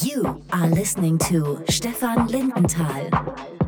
[0.00, 3.61] You are listening to Stefan Lindenthal.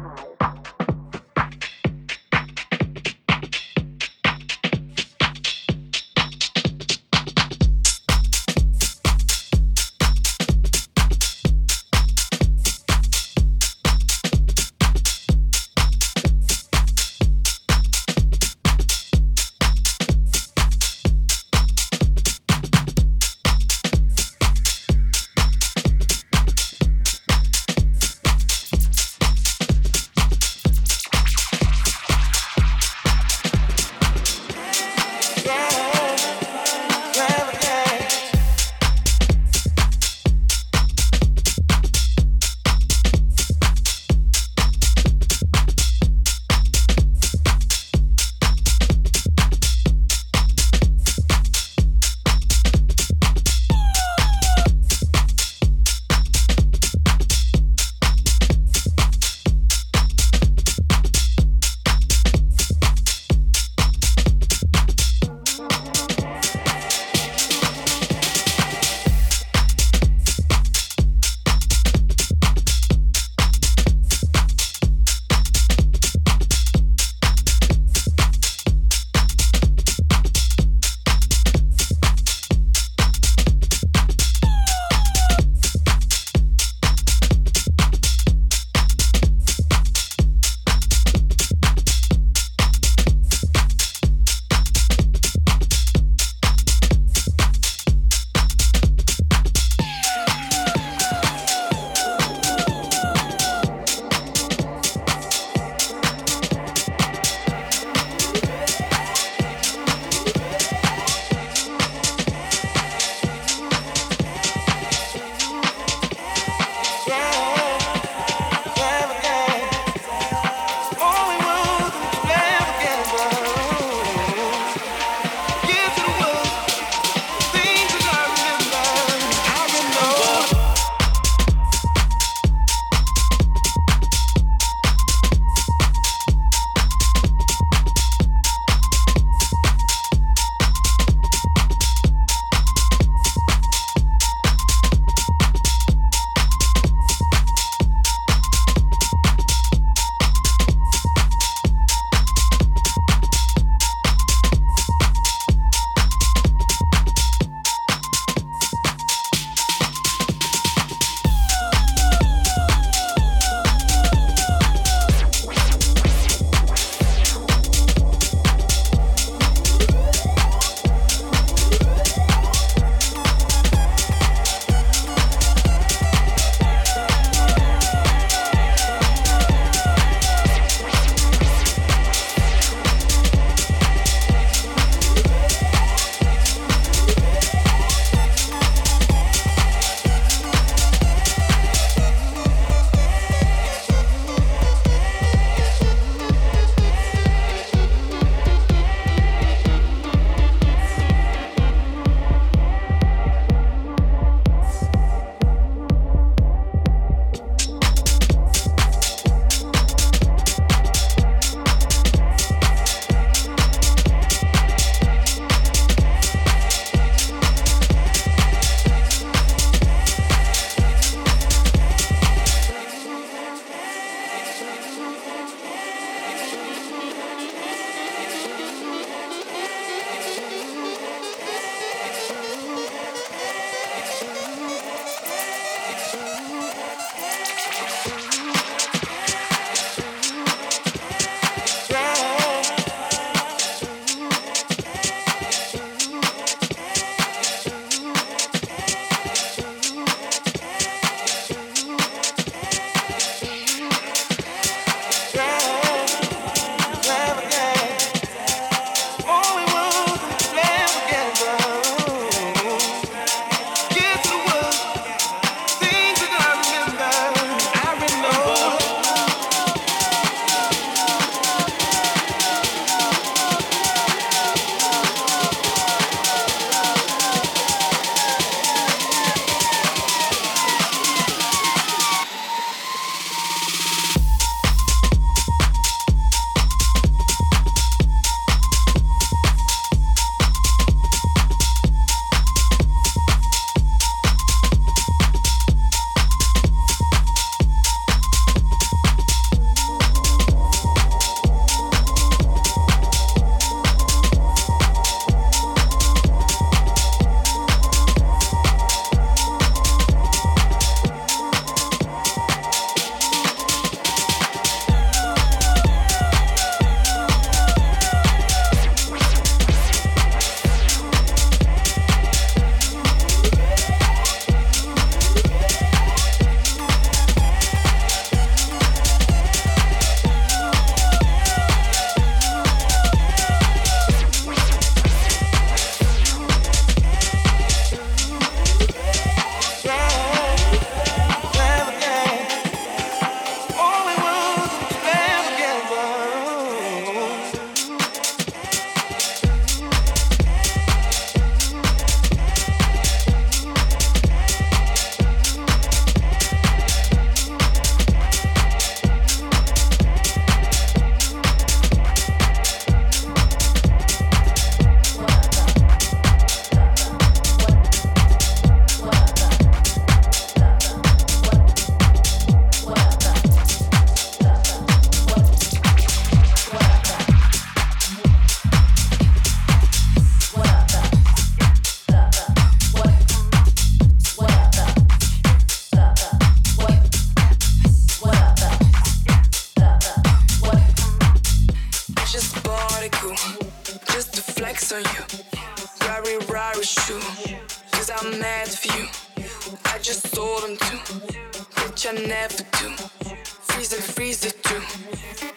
[404.87, 405.54] Thank you.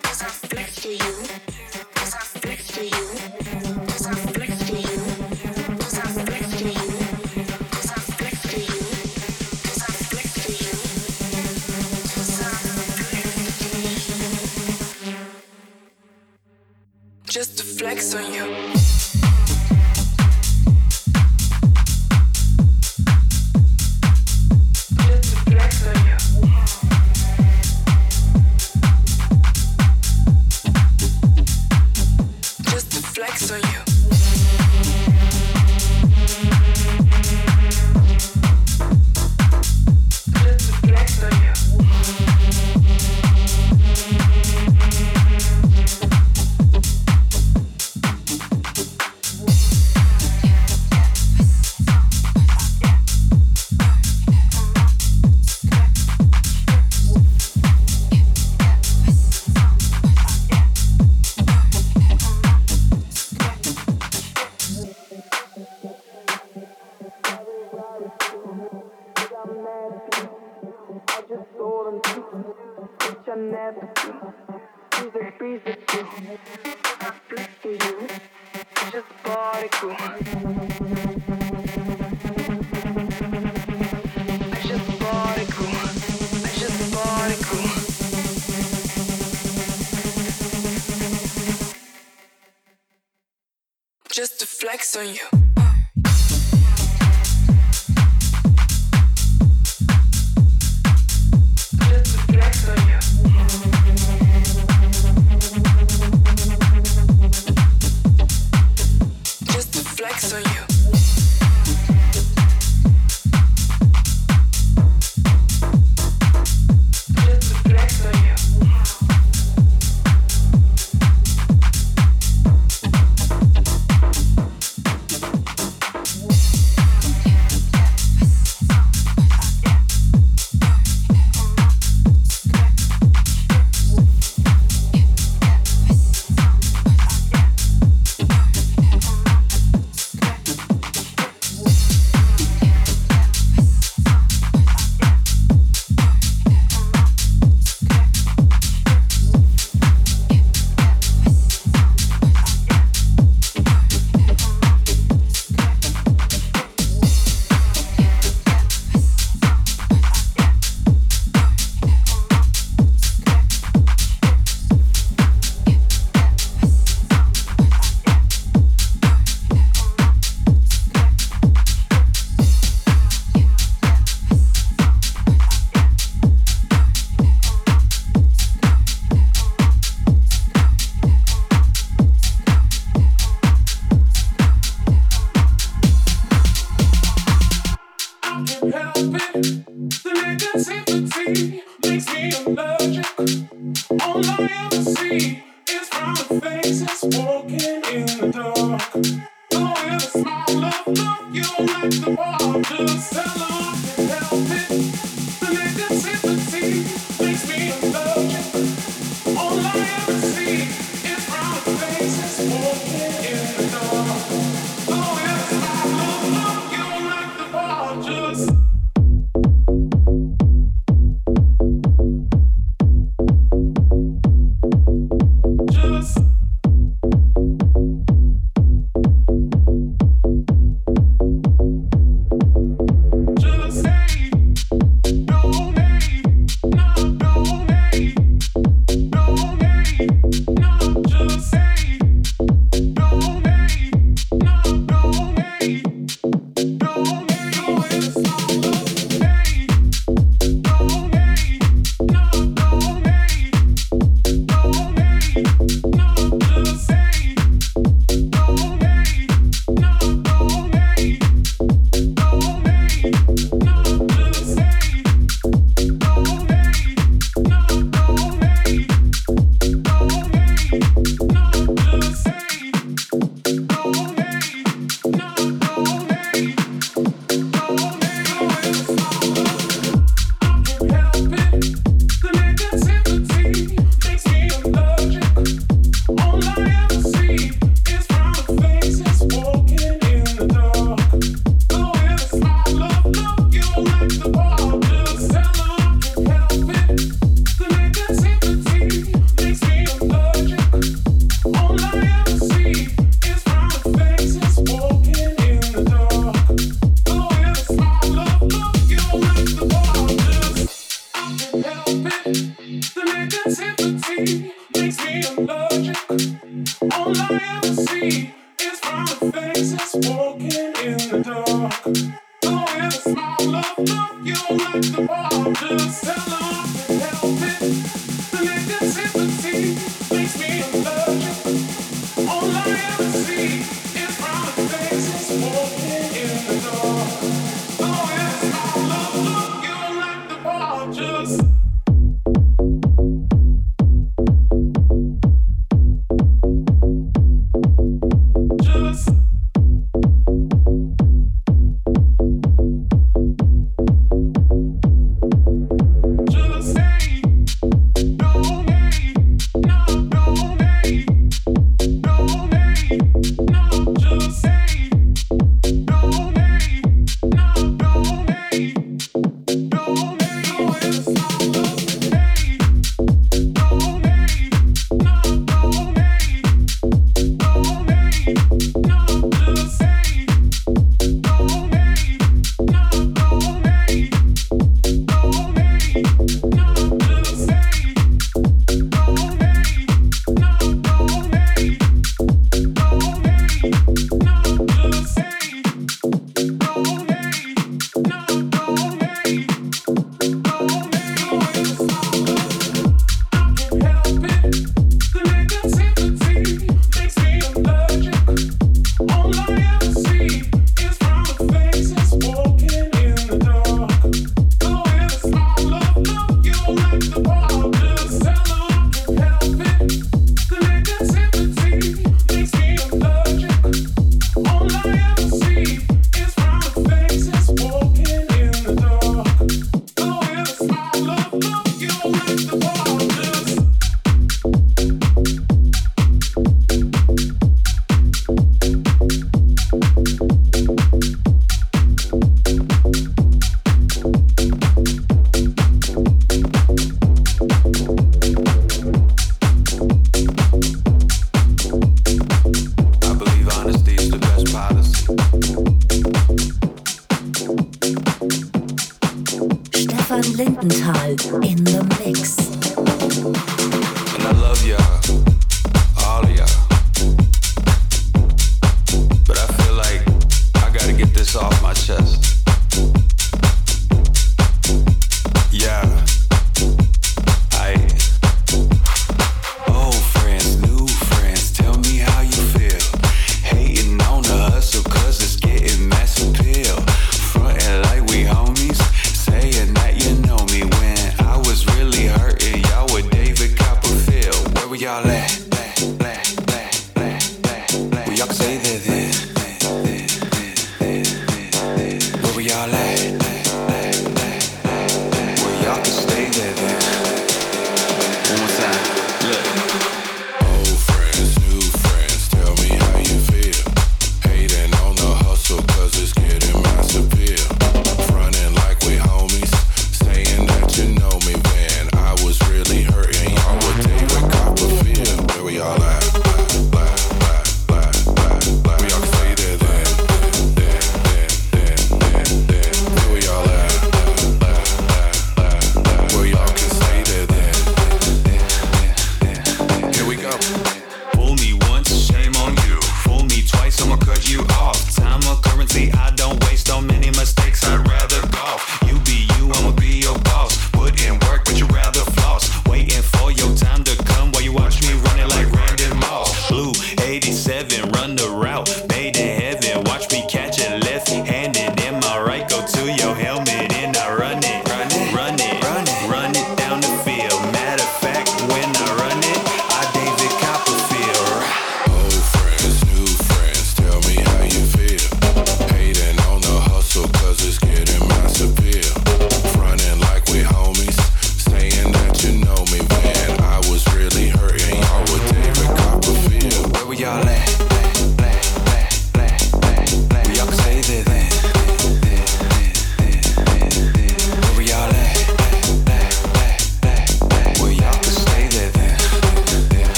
[94.98, 95.37] On you.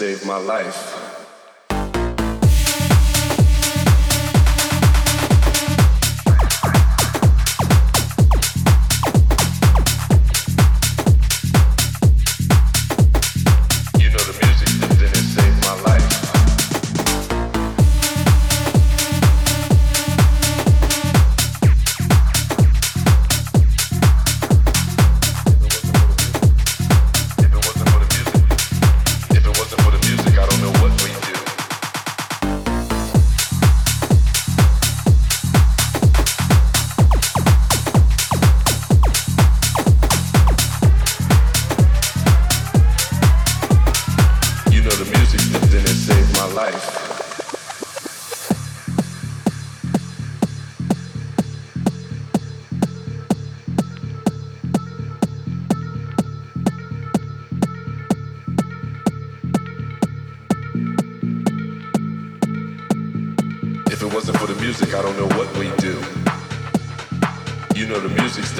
[0.00, 0.89] saved my life.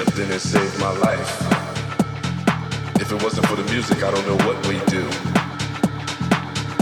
[0.01, 1.41] stepped in and saved my life.
[2.99, 5.05] If it wasn't for the music, I don't know what we'd do.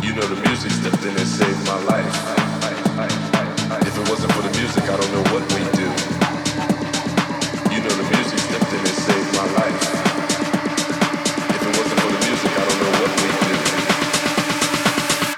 [0.05, 2.15] You know the music stepped in and saved my life.
[3.81, 5.89] If it wasn't for the music, I don't know what we'd do.
[7.75, 9.99] You know the music stepped in and saved my life.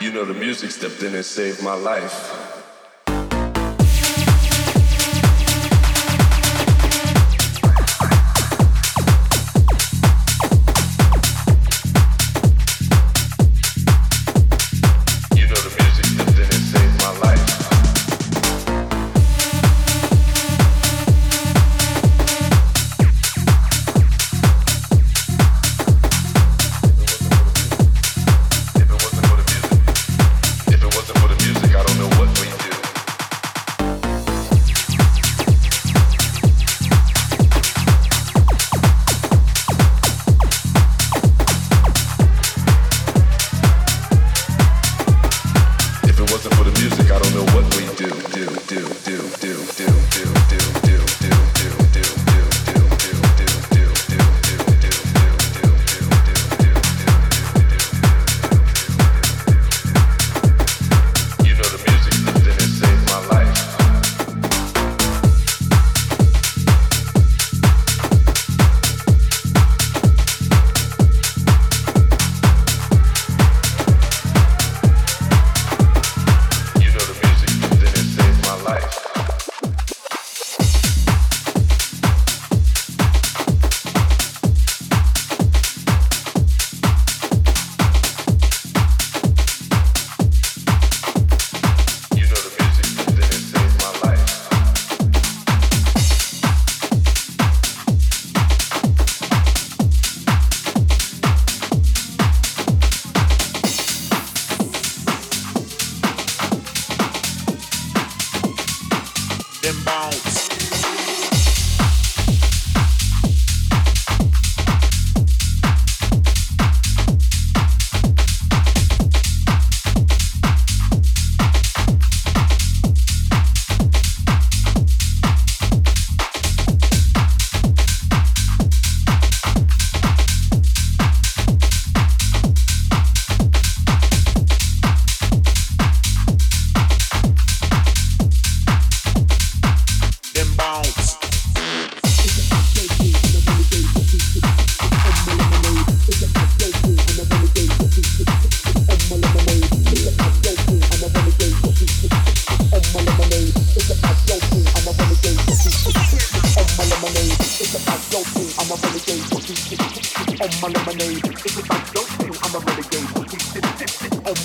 [0.02, 2.41] You know the music stepped in and saved my life.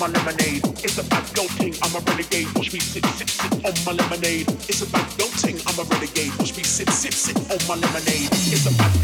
[0.07, 0.63] my lemonade.
[0.83, 2.47] It's about your thing, I'm a renegade.
[2.55, 4.47] Watch me sip, sip, sip on my lemonade.
[4.69, 6.31] It's about your thing, I'm a renegade.
[6.39, 8.29] Watch me sip, sip, sip on my lemonade.
[8.31, 8.96] It's about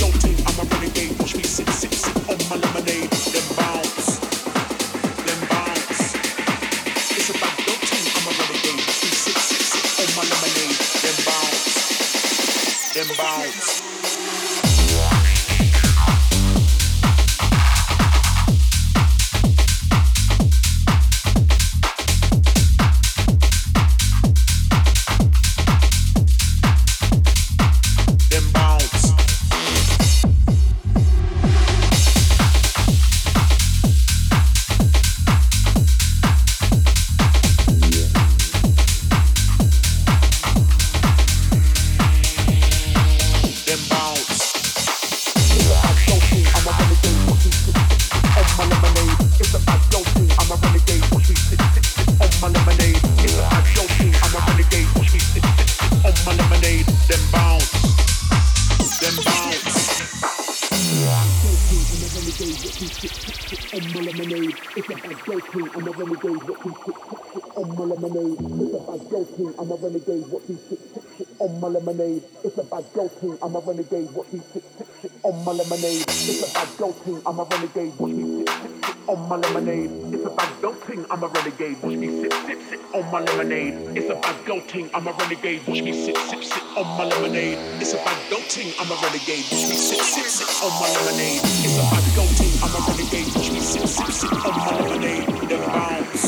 [70.07, 72.23] renegade, watch me tick tick tick on my lemonade.
[72.43, 75.51] It's a bad girl thing, I'm a renegade, watch me tick tick tick on my
[75.51, 76.03] lemonade.
[76.07, 79.37] It's a bad girl thing, I'm a renegade, watch me tick tick tick on my
[79.37, 79.89] lemonade.
[80.13, 83.19] It's a bad girl thing, I'm a renegade, watch me sip sip sip on my
[83.19, 83.97] lemonade.
[83.97, 87.05] It's a bad girl thing, I'm a renegade, watch me sip sip sip on my
[87.05, 87.49] lemonade.
[87.81, 90.87] It's a bad girl thing, I'm a renegade, watch me sip sip sip on my
[90.93, 91.41] lemonade.
[91.63, 94.71] It's a bad girl thing, I'm a renegade, watch me sip sip sip on my
[94.79, 95.27] lemonade.
[95.49, 96.22] The bounce.